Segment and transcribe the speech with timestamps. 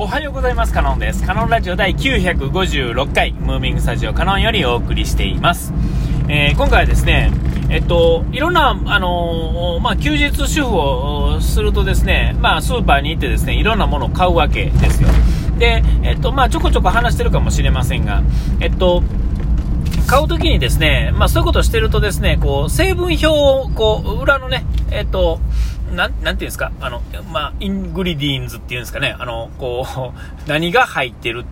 [0.00, 0.72] おはようございます。
[0.72, 1.26] カノンです。
[1.26, 5.72] カノンラジオ第956回、ムービングスタジオカノンよりお送りしています。
[6.28, 7.32] えー、今回はですね、
[7.68, 15.08] えっと、いろんな、あのー、まあ、休日主婦をするとですね、まあ、スーパーに行ってですね、いろんなものを買うわけですよ。
[15.58, 18.22] で、えっと、まあ、ちょこちょこ話してるかもしれませんが、
[18.60, 19.02] えっと、
[20.06, 25.40] 買うときにですね、まあそういうことをしてるとですね、こう、成分表を、こう、裏のね、えっと、
[25.94, 27.02] なん、なんていうんですか、あの、
[27.32, 31.44] まあ、 ingredients っていうんですかね、あの、こう、 何が入ってる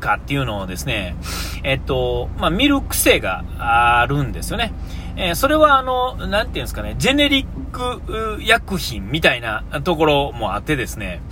[0.00, 1.16] かっていうのをですね、
[1.62, 4.72] えっと、まあ、見る癖があるんですよね。
[5.16, 11.22] えー、それはあの、なんていうんですかね、ジェネリック薬品みたいなところもあってですね、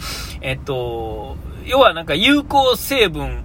[0.40, 3.44] えっと、要はなんか有効成分、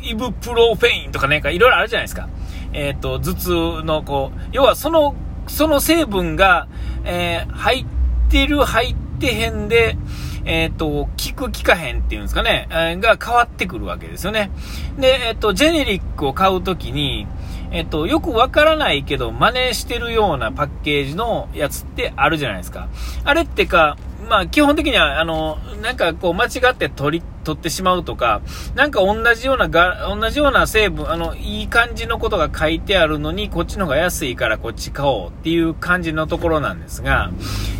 [0.00, 2.28] イブプロフェンとかなんかいろいろあるじゃないですか。
[2.72, 3.50] えっ、と、頭痛
[3.84, 5.14] のこう、要はその、
[5.46, 6.68] その成分が、
[7.04, 7.86] えー、入っ
[8.32, 9.96] てる、入ってへんで、
[10.44, 14.50] えっ、ー、と、聞く聞かへんっていうんですかね、えー、が変わってくるわけですよね。
[14.98, 17.26] で、えっ、と、ジェネリックを買うときに、
[17.70, 22.88] えっと、よくわからないけど、真似してるようなパッケージのやつってあるじゃないですか。
[23.24, 23.96] あれってか、
[24.28, 28.40] まあ、基本的には、あの、なんかこう、間違って取り、取ってしまうとか、
[28.74, 37.30] なんか同じようなが、同じような成分、あの、いい感じのことが書いてあるのに、こっちの方が安いからこっち買おうっていう感じのところなんですが、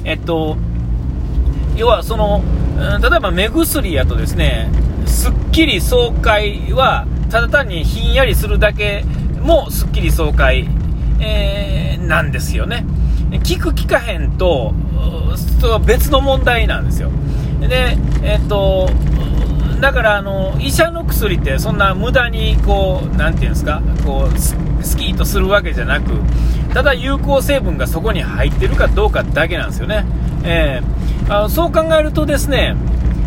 [0.04, 0.56] えっと、
[1.76, 2.42] 要はその、
[3.00, 4.68] 例えば目薬やとですね、
[5.06, 9.04] すっきり爽快は、ただ単にひんやりするだけ
[9.40, 10.68] もすっきり爽快、
[11.20, 12.84] えー、なんですよね。
[13.30, 14.74] 効く効かへんと、
[15.78, 17.10] 別の問題なんですよ。
[17.60, 18.88] で、えっと、
[19.80, 24.56] だからあの医者の薬ってそんな無駄にこう、なていうんですか、こうス
[24.96, 26.12] キーとするわけじゃなく、
[26.72, 30.04] ただ有効成分がそこに入ってるかどうかだけなんですよね。
[30.44, 32.76] えー、あのそう考えるとですね、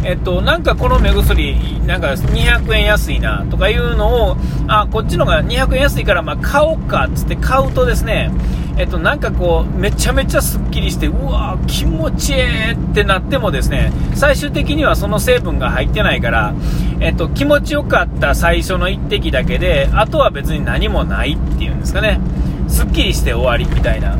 [0.03, 8.31] えっと、なんかこの目薬、なんか200円安いなとかいうのを、あ、こっちのが200円安いからまあ買おうかっつって買うとですね、
[8.77, 16.53] えっと、なんかこう、めちゃめちゃすっきりして、うわ気持ちいいってなってもですね、最終的にはその成分が入ってないから、
[16.99, 22.19] えっと、気持ちよかった最初の1滴だけで、あとは別に何もないっていうんですかね、
[22.67, 24.17] すっきりして終わりみたいな。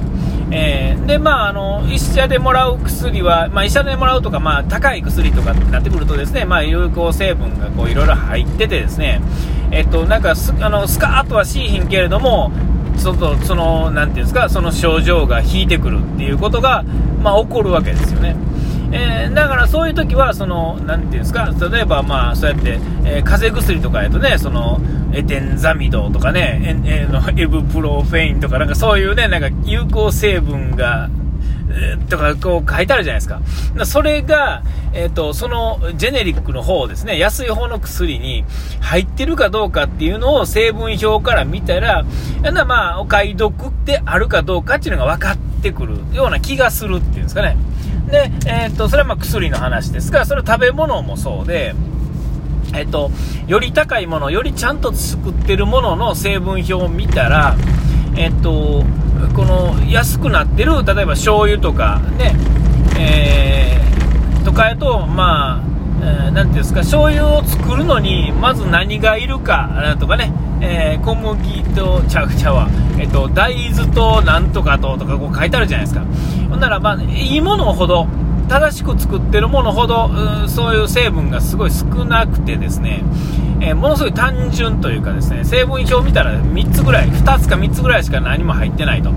[0.52, 9.22] えー、で、まあ、あの、医者でもらう薬は、まあ、医者でもらうとか、まあ、高い薬とかになってくるとですね、まあ、有効成分がこう、いろいろ入っててですね、
[9.72, 12.52] えっと、なんかス、あの、スカーッとはしいひんけれども、
[12.96, 16.84] ちょっとその、なんていうんですか、その症状が引いてくるっていうことが、
[17.22, 18.36] まあ、起こるわけですよね。
[18.92, 24.80] えー、だからそういう時は、その、なんていうんですか、例えばまあ、そうやって、えー、風邪薬とかやとね、その、
[25.12, 31.10] エテンザミドとかね、エエのエブプロフェインとか、なんかそういうね、なんか有効成分が、
[32.10, 33.42] とかこう書いてあるじゃないですか。
[33.86, 34.64] それが、
[34.94, 38.46] えっ、ー、と、そのジェネリックの方ですね、安い方の薬に
[38.80, 42.06] 入ってるかどうかっていうのを成分表から見たら、
[42.66, 47.58] まあ、お買い得ってあるかどうかっていうのが分かってくるような気がするっていうんですかね。
[48.10, 51.76] で、えっ、ー、と、それはまあ薬の話ですが、それは食べ物もそうで、
[52.74, 53.12] えっ、ー、と、
[53.48, 57.56] より高いもの、よりちゃんと作ってるものの成分表を見たら、
[58.16, 58.84] えっ、と、
[59.36, 62.34] この安くなってる、例えば醤油とかね、
[62.98, 65.64] えー、とかやと、まあ、
[66.02, 70.32] えー、ていうんですか、醤油を作るのに、まず何がいるかとかね、
[70.62, 76.06] えー、小麦と、ちゃうちゃは、えっ、と、大豆となんとかととかこう書いてあるじゃないですか。
[76.50, 78.08] ほんなら、まあ、いいものほど、
[78.48, 80.10] 正しく作ってるものほど、
[80.46, 83.04] うそういう成分がすごい少なくてですね、
[83.62, 89.12] えー、ものすごい単純というかですね、成分表を見たら3つぐらい、2つか3つぐらいしか何も入ってないと。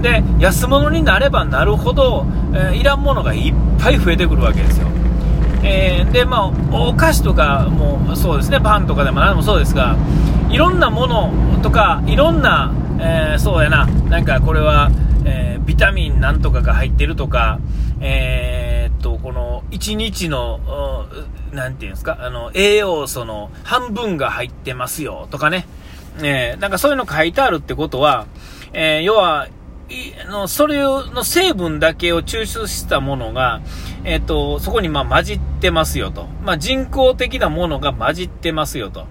[0.00, 4.88] で、安物になればなるほど、えー、いらんものがいっぱい増えてくるわけですよ。
[5.62, 9.96] えー、で、まあ、お菓子とかもそうですね、パンとかでも何でもそうですが、
[10.50, 14.90] いろんなものとか、いろんな、えそうやな、なんかこれは、
[15.24, 17.58] えビタミンなんとかが入ってるとか、
[18.06, 21.08] えー、っと、この1日の、
[21.52, 25.66] なんていうんですか、あの、栄養素の半分が入ってますよとかね、
[26.22, 28.26] えー、なんかそういうの書いてあるってことは、
[28.74, 29.48] えー、要は、
[30.28, 33.62] のそれの成分だけを抽出したものが、
[34.04, 36.26] えっ、と、そこにま混じってますよと。
[36.42, 39.06] まあ、人工的なものが混じってますよと。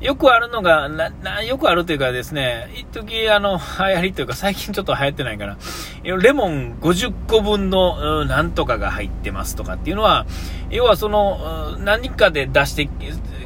[0.00, 5.56] よくあるのが、な、な、よくあるというかですね、一時あの、流行りというか最近ちょっと流行ってないから、
[6.02, 10.26] レモン50個分の、なんとかが入ってますとかっていうのは、
[10.70, 12.90] 要はその、何かで出して、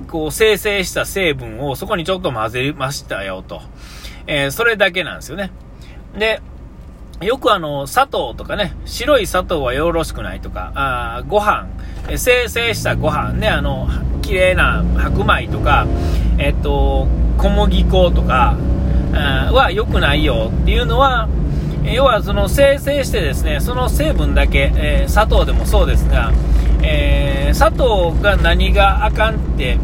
[0.09, 3.63] こう、生成した成分をそこにちょっと混ぜましたよと。
[4.27, 5.53] えー、それだけなんですよね。
[6.19, 6.43] で、
[7.21, 11.69] よくあの、砂糖とかね、白い砂糖はよろしくないとか、あご飯、
[12.17, 13.89] 生成したご飯ね、あの、
[14.23, 15.87] 綺麗な白米とか、
[16.41, 17.07] えっと、
[17.37, 18.57] 小麦粉とか
[19.53, 21.29] は良くないよっていうのは、
[21.85, 26.33] 要はその生成してですねその成分だけ、えー、砂糖でもそうですが、
[26.83, 29.79] えー、砂糖が何があかんって、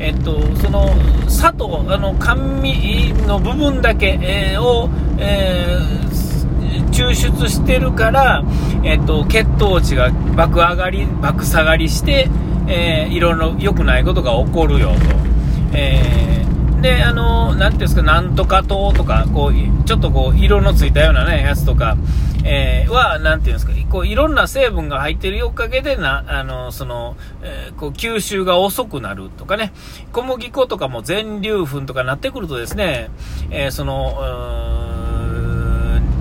[0.00, 0.88] えっと、その
[1.28, 4.88] 砂糖あの甘味の部分だけ、えー、を、
[5.18, 5.78] え
[6.90, 8.44] 抽出してるから、
[8.84, 12.28] えっと、血糖値が爆上がり爆下がりして、
[12.68, 15.31] えいろいろ良くないことが起こるよと。
[15.74, 16.32] えー
[16.82, 21.96] で、あの、なんていうんですか、なんとか糖とか、こう、ちょっとこう、色のついたようなね、やつとか、
[22.44, 29.72] えー、は、なんていうんですか、こう、いろんな成分が入ってるおかげでな、あの、その、えー、こう、吸収が遅くなるとかね、
[30.12, 33.10] 小麦粉とかも全粒粉とかなってくるとですね、
[33.50, 34.18] えー、その、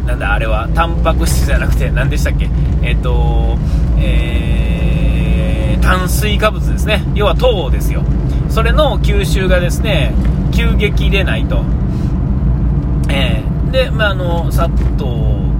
[0.06, 2.48] なんだ、あれは、タンパク質じゃなくて、何でしたっけ、
[2.84, 3.58] えっ、と、
[3.98, 7.04] えー、炭水化物ですね。
[7.16, 8.04] 要は糖ですよ。
[8.52, 10.14] それの吸収がですね、
[10.52, 11.64] 急激でないと。
[13.10, 14.68] えー、で、まあ、あの、砂
[14.98, 15.06] 糖、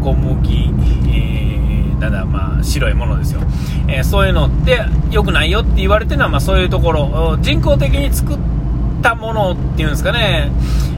[0.02, 0.74] 小麦、
[1.08, 3.40] えー、なんだ、まあ、白いものですよ。
[3.88, 8.38] えー、そういうのって良くないよって言われてるのは、まあ、そういうところ、人工的に作っ
[9.02, 10.52] たものっていうんですかね、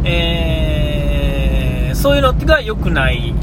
[0.04, 3.36] えー、そういうのが良くない。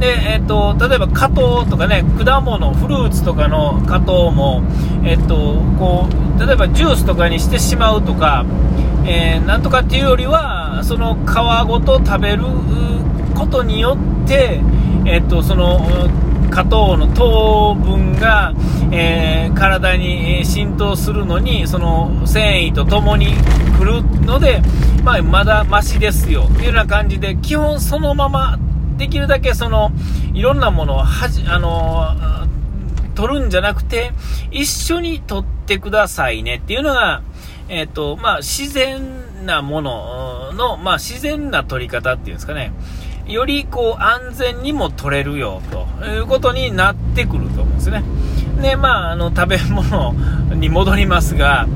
[0.00, 4.62] で、えっ、ー、と、例えば加糖とかね、果物、フルーツとかの加糖も、
[5.04, 6.08] えっ、ー、と、こ
[6.38, 8.46] う、例えばジュースとかにしてしまうとか、
[9.04, 12.44] えー、なんとかっていうよりは、その皮ごと食べる
[13.34, 14.62] ことによって、
[15.04, 15.86] えっ、と、その、
[16.50, 18.54] 加糖の糖分が、
[18.90, 23.28] えー、体に浸透するのにその繊維とともに
[23.78, 24.60] 来るので、
[25.04, 26.48] まあ、まだましですよ。
[26.54, 28.58] というような感じで基本そのまま
[29.00, 29.90] できるだけその、
[30.34, 32.46] いろんなものをはじ、あの
[33.14, 34.12] 取るんじゃなくて、
[34.50, 37.22] 一緒に取ってくださいねっていうのが、
[37.68, 42.72] えっ、ー、と、まあ、自然なものの、まあ、自然な取り方っていうんですかね。
[43.26, 48.02] よりこう安全にも取れるよということになってくると思うんですね。
[48.60, 50.14] で、まあ、あの食べ物
[50.54, 51.66] に戻りますが、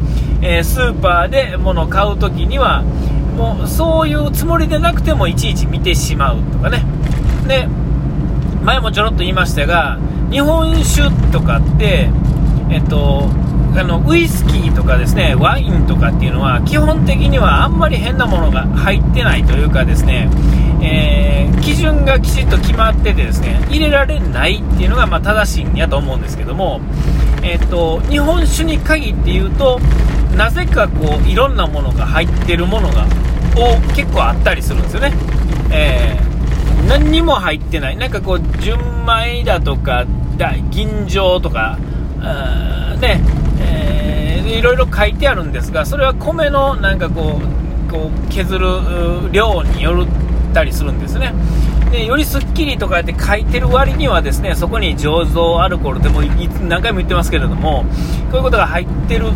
[0.43, 2.85] えー、スーパーで物を買うときには、
[3.37, 6.85] もうそういうつもりでなくてもいちいち見てしまうとかね。
[7.47, 7.67] で、
[8.63, 9.99] 前もちょろっと言いましたが、
[10.31, 12.09] 日本酒とかって、
[12.71, 13.29] えっと、
[13.77, 20.29] あのウイスキーとかですねワインとかっていうのは基本的にはあんまり変なものが入ってないというかですね、
[20.83, 26.81] えー、基準がきちっと決まっててですね入れられないっていうのがま正しいんやと思うんですけども、
[27.43, 29.79] えっと、日本酒に限って言うと
[30.37, 33.07] なぜかこういろんなものが入ってるものが
[33.95, 35.13] 結構あったりするんですよね。
[35.71, 36.35] えー
[36.89, 40.05] 何にも入ってない、なんかこう、純米だとか、
[40.37, 41.79] だ銀醸とか、
[43.01, 43.21] ね、
[43.61, 48.69] えー、いろいろ書いてあるんですが、それは米のなんかこう、こう削る
[49.33, 50.07] 量による
[50.55, 51.35] たりするんですね。
[51.91, 57.85] でよりすっきりとかって書いてる割にはですねそこに醸造アルコールでも何回も言ってますけれども
[58.31, 59.27] こういうことが入ってる、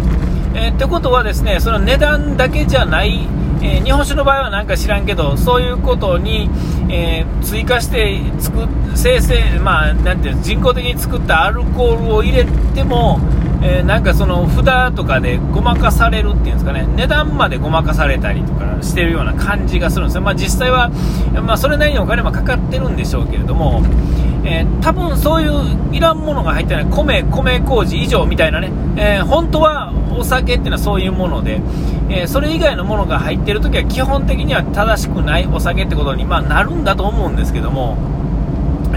[0.55, 3.29] えー、ってことはですねその値段だけじゃない
[3.61, 6.49] えー、日本酒の場合はなんか知らんけど、そういうことに、
[6.88, 13.19] えー、追加して作生成、まあ、なんていう人工的に作ったアルコールを入れても、
[13.60, 20.22] えー、なんかその札とかでごまかされるっていうんですかね、値段までごまかされたりとかしてるような感じがするんですよ。
[20.22, 20.91] まあ、実際は、
[21.44, 23.82] まあ、それなりにお金もかかってるんでしょうけれども、
[24.44, 31.60] えー、多分そういういらんものが入ってない米、米麹以上みたいなね、えー、本当はお酒っていうのはそういうもので、
[32.08, 37.96] えー、それ以外のものが入ってるときは基本的には正しくないお酒ってことに、まあ、なるんだと思うんですけども、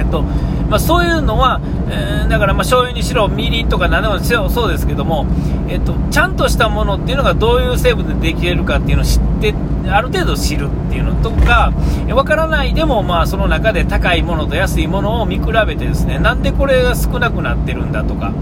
[0.01, 0.23] えっと。
[0.71, 5.27] まあ、そういうのは、えー、だからまあ醤油にしろ、みりんとか何でもそうですけども、
[5.67, 9.53] えっと、ちゃんとしたものっていうのがどういう成分でできてるかっていうのを知って
[9.89, 11.73] ある程度知るっていうのとか、
[12.13, 18.33] わからないでも、まあ、その中で高いものと安いものを見比べてですね、なんでこれが少なくなってるんだとか、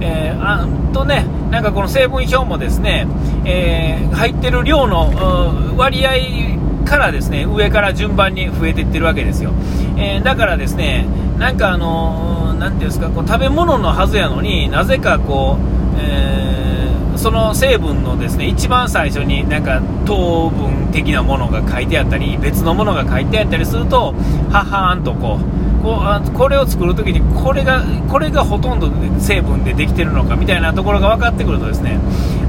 [0.00, 3.06] えー、あとね、なんかこの成分表もですね、
[3.46, 9.52] えー、入ってる量の割合からですね上から順番に増えていってるわけですよ、
[9.96, 11.06] えー、だからですね
[11.38, 24.14] なんかあのー、ていうんですかこう食べ物のはずやのになぜかこう、えー、その成分のですね一番最初になんか糖分的なものが書いてあったり別のものが書いてあったりすると
[24.50, 28.90] ははーんとこうこあこれを作るときにこれがこれがほとんど
[29.20, 32.00] 成分でできてるのかみたいなところが分かってくるとですね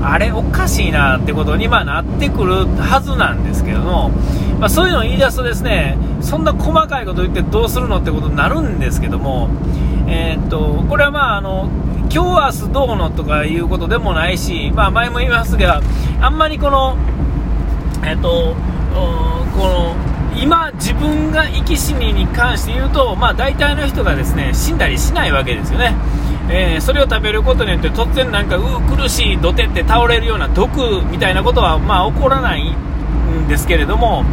[0.02, 4.10] あれおかしいなってことにまあなってくるはずなんですけども、
[4.60, 9.50] まあ、そういうのを言い出すとですねそんな細かいこと言ってどうするのってことになるんですけども、
[10.08, 11.70] えー、っとこれはまああの
[12.12, 15.80] 今日明日どうのとかいうことでもないし、まあ、前も言いますが、
[16.20, 16.98] あんまりこの、
[18.04, 18.56] えっと、
[19.56, 19.96] この
[20.36, 25.94] 今、自分が生き死にに関して言うと、まあ、大体の人がですね死んだりしないわけですよね、
[26.52, 34.26] えー、それを食べることによって突然なんかう苦しい土手って倒れるような毒みたいなことは、まあ、起こらないんですけれども、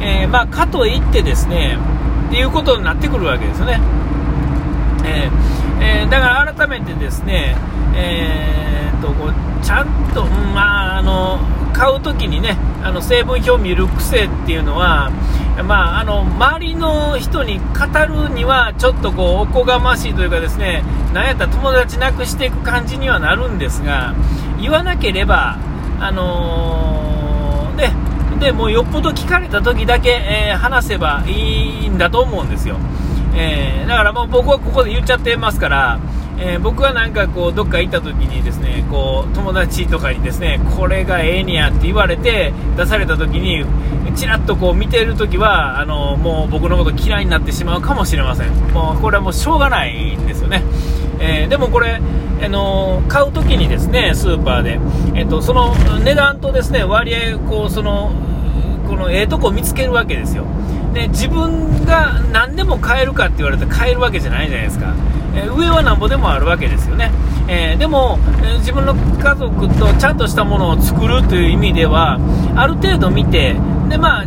[0.00, 1.78] えー、まあ、かといってですね
[2.28, 3.80] っていうことになってくるわけですよね。
[5.06, 7.56] えーえー、だから改めてですね、
[7.94, 11.38] えー、とこうちゃんと、まあ、あの
[11.72, 15.10] 買うときにねあの成分表を見る癖っていうのは、
[15.62, 20.82] まあ、あの周りの人に語るにはちょっとこうおこがましいというかですね
[21.12, 24.14] なんやったら友達なくしていく感じにはなるんですが
[24.60, 25.58] 言わなければ、
[26.00, 27.92] あのー、ね、
[28.40, 32.76] でもうよっぽど聞かれた時だけ、えー、話せばいいんだと思うんですよ。
[33.36, 36.00] えー、だからもう僕はここで言っちゃってますから、
[36.38, 43.64] え、僕はなんかこうどっか行った時にですねこう友達とかにですねこれがええにやって言われて出された時に
[44.14, 48.50] ちらっとこう見てる時はあのもう僕のこと嫌いになってしまうかもしれません。
[48.72, 50.62] もうこれはもうしょうがないんですよね、
[51.20, 52.00] えー、でもこれ
[52.42, 54.80] あの買う時にですねスーパーで、
[55.14, 58.12] えっと、その値段とですね割合こうその
[58.88, 60.44] このええとこ見つけるわけですよ。
[60.92, 64.94] で自分が何でも買えるかって言われて買えるわけじゃないじゃないですか、
[65.34, 67.10] えー、上はなんぼでもあるわけですよね、
[67.48, 72.20] えー、でも、えー、自分の家族とちゃんとしたものを作るという意味では
[72.54, 73.56] ある程度見て
[73.88, 74.26] でまあ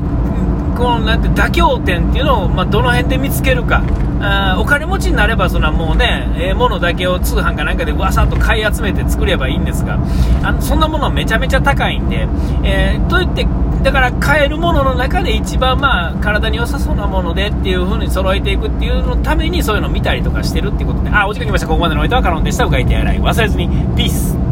[0.77, 3.83] このなんて妥協点っていうのを、まあ、どの辺で見つけるか
[4.21, 9.99] あお金持ちになればそんなもうねええものだけを通販かなんかでわさっと買い集めて作ればいいんですが
[10.43, 12.27] あのそんなものはめちゃめちゃ高いんで、
[12.63, 13.47] えー、といって
[13.83, 21.67] だから買えるものの中で一番まあ体に良さそうなものでっていう風に揃えていくっていうのためにそういうのを見たりとかしてるっていうことで、あ、お時間来ました。
[21.67, 22.65] ここまでのお相手はカロンでした。
[22.65, 23.67] うがいてやらい忘れずに。
[23.95, 24.46] ピース